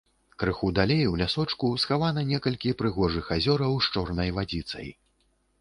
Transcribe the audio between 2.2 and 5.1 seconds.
некалькі прыгожых азёраў з чорнай вадзіцай.